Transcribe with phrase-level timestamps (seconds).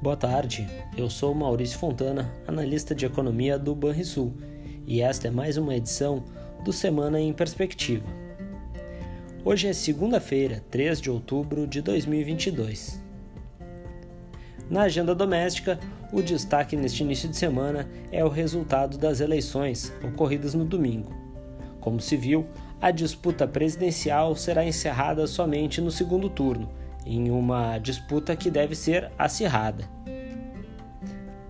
[0.00, 0.64] Boa tarde,
[0.96, 4.32] eu sou Maurício Fontana, analista de economia do Banrisul,
[4.86, 6.22] e esta é mais uma edição
[6.64, 8.06] do Semana em Perspectiva.
[9.44, 13.02] Hoje é segunda-feira, 3 de outubro de 2022.
[14.70, 15.80] Na agenda doméstica,
[16.12, 21.12] o destaque neste início de semana é o resultado das eleições ocorridas no domingo.
[21.80, 22.46] Como se viu,
[22.80, 26.70] a disputa presidencial será encerrada somente no segundo turno,
[27.08, 29.84] em uma disputa que deve ser acirrada.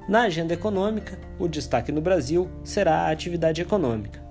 [0.08, 4.22] Na agenda econômica, o destaque no Brasil será a atividade econômica.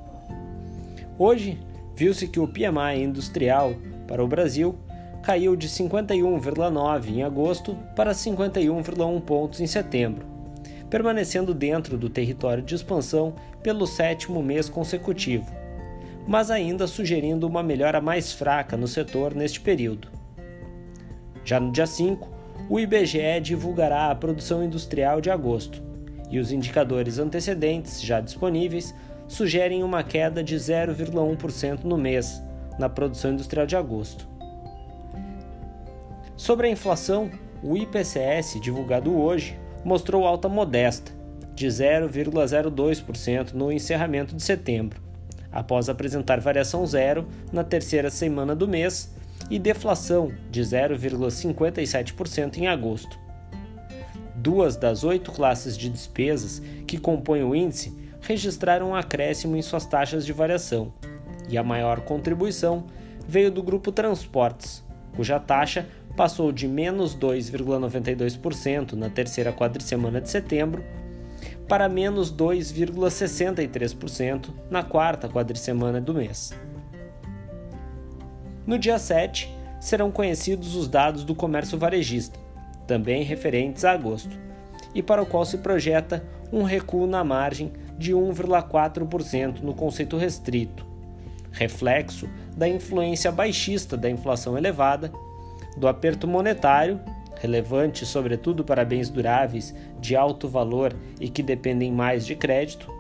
[1.19, 1.59] Hoje,
[1.95, 3.75] viu-se que o PMI industrial
[4.07, 4.75] para o Brasil
[5.21, 10.25] caiu de 51,9 em agosto para 51,1 pontos em setembro,
[10.89, 15.45] permanecendo dentro do território de expansão pelo sétimo mês consecutivo
[16.27, 20.09] mas ainda sugerindo uma melhora mais fraca no setor neste período.
[21.47, 22.29] Já no dia 5,
[22.69, 25.81] o IBGE divulgará a produção industrial de agosto,
[26.29, 28.93] e os indicadores antecedentes, já disponíveis,
[29.29, 32.43] sugerem uma queda de 0,1% no mês
[32.77, 34.27] na produção industrial de agosto.
[36.35, 37.31] Sobre a inflação,
[37.63, 41.13] o IPCS divulgado hoje mostrou alta modesta,
[41.55, 45.01] de 0,02% no encerramento de setembro,
[45.49, 49.15] após apresentar variação zero na terceira semana do mês
[49.49, 53.17] e deflação de 0,57% em agosto.
[54.35, 59.85] Duas das oito classes de despesas que compõem o índice registraram um acréscimo em suas
[59.85, 60.91] taxas de variação,
[61.49, 62.85] e a maior contribuição
[63.27, 64.83] veio do grupo Transportes,
[65.15, 70.83] cuja taxa passou de menos 2,92% na terceira quadricemana de setembro
[71.67, 76.53] para menos 2,63% na quarta quadricemana do mês.
[78.67, 82.37] No dia 7, serão conhecidos os dados do comércio varejista,
[82.85, 84.37] também referentes a agosto,
[84.93, 90.85] e para o qual se projeta um recuo na margem de 1,4% no conceito restrito,
[91.49, 95.13] reflexo da influência baixista da inflação elevada,
[95.77, 96.99] do aperto monetário
[97.39, 102.91] relevante sobretudo para bens duráveis de alto valor e que dependem mais de crédito,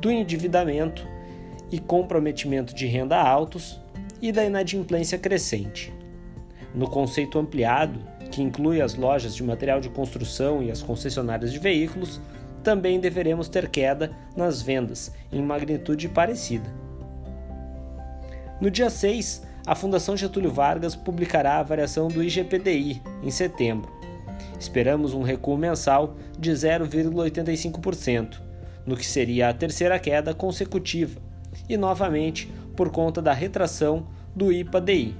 [0.00, 1.06] do endividamento
[1.70, 3.79] e comprometimento de renda altos
[4.20, 5.92] e da inadimplência crescente.
[6.74, 8.00] No conceito ampliado,
[8.30, 12.20] que inclui as lojas de material de construção e as concessionárias de veículos,
[12.62, 16.68] também deveremos ter queda nas vendas, em magnitude parecida.
[18.60, 23.90] No dia 6, a Fundação Getúlio Vargas publicará a variação do IGPDI em setembro.
[24.58, 28.40] Esperamos um recuo mensal de 0,85%,
[28.84, 31.20] no que seria a terceira queda consecutiva,
[31.68, 35.14] e novamente por conta da retração do IPA-DI.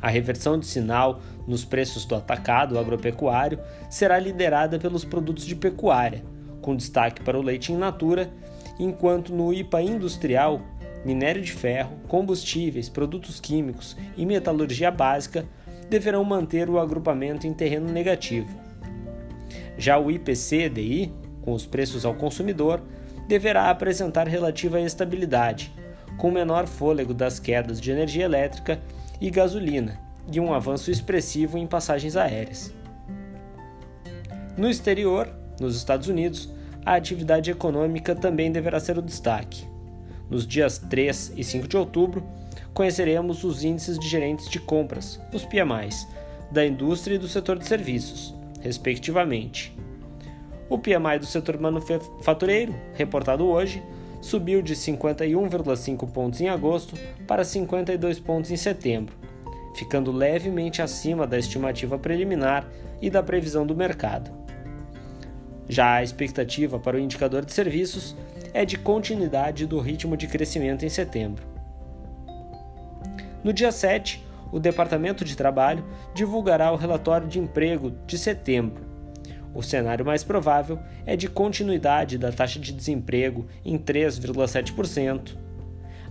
[0.00, 3.58] A reversão de sinal nos preços do atacado agropecuário
[3.90, 6.22] será liderada pelos produtos de pecuária,
[6.60, 8.30] com destaque para o leite in natura,
[8.78, 10.62] enquanto no IPA industrial
[11.04, 15.44] minério de ferro, combustíveis, produtos químicos e metalurgia básica
[15.88, 18.48] deverão manter o agrupamento em terreno negativo.
[19.76, 21.12] Já o IPC-DI,
[21.42, 22.82] com os preços ao consumidor,
[23.26, 25.72] deverá apresentar relativa estabilidade,
[26.18, 28.78] com menor fôlego das quedas de energia elétrica
[29.20, 29.98] e gasolina
[30.30, 32.74] e um avanço expressivo em passagens aéreas.
[34.56, 36.52] No exterior, nos Estados Unidos,
[36.84, 39.66] a atividade econômica também deverá ser o destaque.
[40.28, 42.26] Nos dias 3 e 5 de outubro,
[42.74, 46.06] conheceremos os índices de gerentes de compras, os PMIs,
[46.50, 49.74] da indústria e do setor de serviços, respectivamente.
[50.68, 53.82] O PMI do setor manufatureiro, reportado hoje,
[54.20, 56.96] subiu de 51,5 pontos em agosto
[57.26, 59.14] para 52 pontos em setembro,
[59.74, 62.68] ficando levemente acima da estimativa preliminar
[63.00, 64.30] e da previsão do mercado.
[65.68, 68.16] Já a expectativa para o indicador de serviços
[68.54, 71.46] é de continuidade do ritmo de crescimento em setembro.
[73.44, 78.87] No dia 7, o Departamento de Trabalho divulgará o relatório de emprego de setembro.
[79.58, 85.36] O cenário mais provável é de continuidade da taxa de desemprego em 3,7%.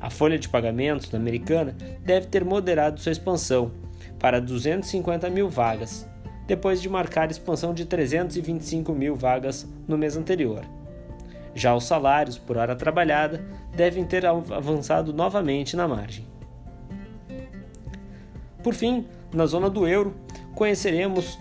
[0.01, 1.73] A folha de pagamentos americana
[2.03, 3.71] deve ter moderado sua expansão
[4.19, 6.05] para 250 mil vagas,
[6.45, 10.65] depois de marcar expansão de 325 mil vagas no mês anterior.
[11.55, 13.41] Já os salários por hora trabalhada
[13.73, 16.27] devem ter avançado novamente na margem.
[18.61, 20.13] Por fim, na zona do euro,
[20.53, 21.39] conheceremos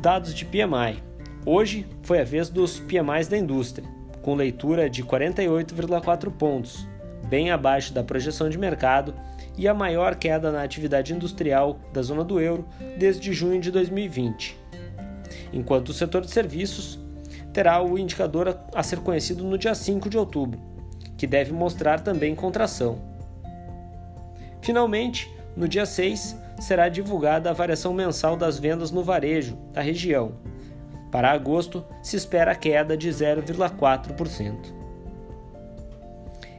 [0.00, 1.11] dados de PMI.
[1.44, 3.88] Hoje foi a vez dos PMIs da indústria,
[4.22, 6.86] com leitura de 48,4 pontos,
[7.28, 9.12] bem abaixo da projeção de mercado
[9.58, 12.64] e a maior queda na atividade industrial da zona do euro
[12.96, 14.56] desde junho de 2020.
[15.52, 16.98] enquanto o setor de serviços
[17.52, 20.60] terá o indicador a ser conhecido no dia 5 de outubro,
[21.18, 22.98] que deve mostrar também contração.
[24.60, 30.32] Finalmente, no dia 6, será divulgada a variação mensal das vendas no varejo da região.
[31.12, 34.56] Para agosto, se espera a queda de 0,4%.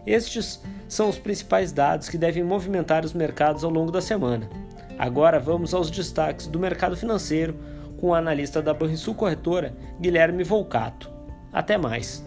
[0.06, 4.48] Estes são os principais dados que devem movimentar os mercados ao longo da semana.
[5.00, 7.58] Agora vamos aos destaques do mercado financeiro
[8.00, 11.12] com o analista da Banrisul Corretora, Guilherme Volcato.
[11.52, 12.24] Até mais!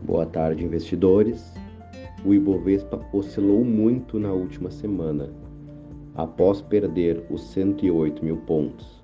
[0.00, 1.63] Boa tarde, investidores.
[2.24, 5.28] O Ibovespa oscilou muito na última semana,
[6.14, 9.02] após perder os 108 mil pontos,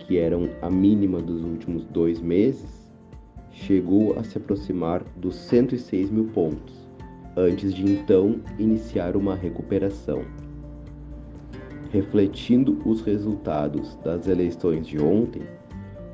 [0.00, 2.92] que eram a mínima dos últimos dois meses,
[3.50, 6.74] chegou a se aproximar dos 106 mil pontos,
[7.34, 10.22] antes de então iniciar uma recuperação.
[11.90, 15.40] Refletindo os resultados das eleições de ontem,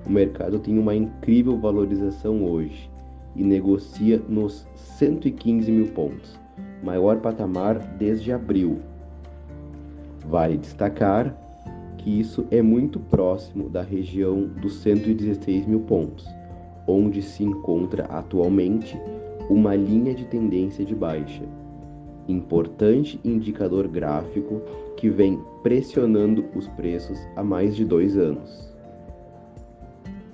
[0.06, 2.88] o mercado tem uma incrível valorização hoje
[3.34, 6.43] e negocia nos 115 mil pontos,
[6.84, 8.80] maior patamar desde abril.
[10.28, 11.34] Vale destacar
[11.96, 16.26] que isso é muito próximo da região dos 116 mil pontos,
[16.86, 18.98] onde se encontra atualmente
[19.48, 21.42] uma linha de tendência de baixa,
[22.28, 24.60] importante indicador gráfico
[24.96, 28.72] que vem pressionando os preços há mais de dois anos.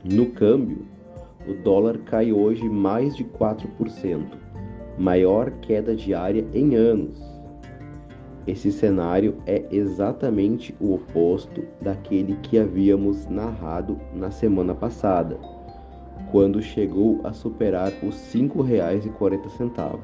[0.04, 0.86] No câmbio,
[1.48, 4.39] o dólar cai hoje mais de 4%,
[5.00, 7.18] maior queda diária em anos.
[8.46, 15.38] Esse cenário é exatamente o oposto daquele que havíamos narrado na semana passada,
[16.30, 19.98] quando chegou a superar os R$ 5,40.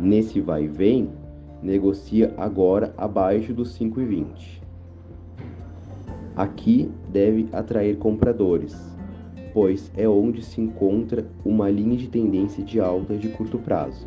[0.00, 1.10] Nesse vai e vem,
[1.62, 4.60] negocia agora abaixo dos 5,20.
[6.34, 8.89] Aqui deve atrair compradores
[9.52, 14.06] pois é onde se encontra uma linha de tendência de alta de curto prazo.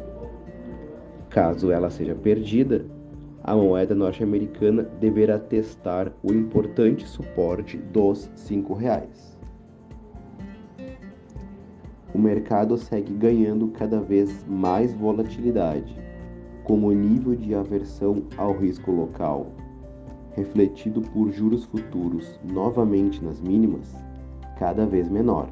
[1.29, 2.85] Caso ela seja perdida,
[3.43, 9.37] a moeda norte-americana deverá testar o importante suporte dos R$ reais.
[12.13, 15.97] O mercado segue ganhando cada vez mais volatilidade,
[16.63, 19.47] como nível de aversão ao risco local,
[20.35, 23.93] refletido por juros futuros novamente nas mínimas,
[24.57, 25.49] cada vez menor.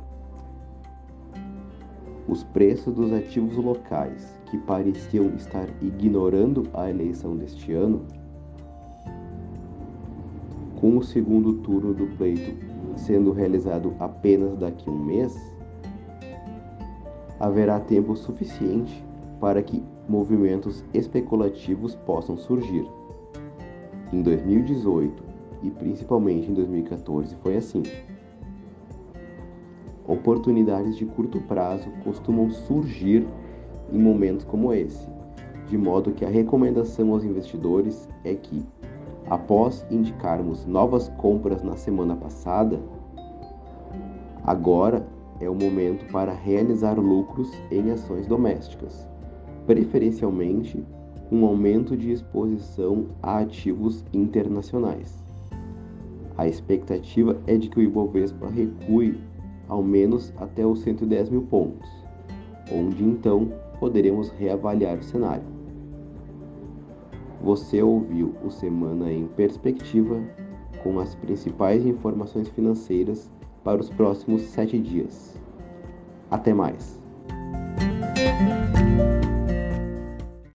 [2.28, 8.06] Os preços dos ativos locais, que pareciam estar ignorando a eleição deste ano,
[10.80, 15.36] com o segundo turno do pleito sendo realizado apenas daqui a um mês,
[17.40, 19.04] haverá tempo suficiente
[19.40, 22.86] para que movimentos especulativos possam surgir.
[24.14, 25.24] Em 2018
[25.64, 27.84] e principalmente em 2014 foi assim
[30.08, 33.28] oportunidades de curto prazo costumam surgir
[33.92, 35.08] em momentos como esse,
[35.68, 38.66] de modo que a recomendação aos investidores é que,
[39.30, 42.80] após indicarmos novas compras na semana passada,
[44.44, 45.06] agora
[45.40, 49.08] é o momento para realizar lucros em ações domésticas,
[49.66, 50.84] preferencialmente
[51.32, 55.24] um aumento de exposição a ativos internacionais.
[56.38, 59.18] A expectativa é de que o Ibovespa recue
[59.72, 61.90] ao menos até os 110 mil pontos,
[62.70, 65.46] onde então poderemos reavaliar o cenário.
[67.42, 70.22] Você ouviu o Semana em Perspectiva
[70.84, 73.32] com as principais informações financeiras
[73.64, 75.40] para os próximos sete dias.
[76.30, 77.00] Até mais!